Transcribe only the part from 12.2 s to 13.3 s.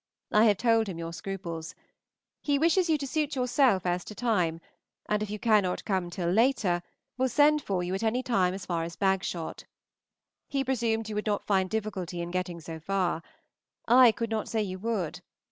getting so far.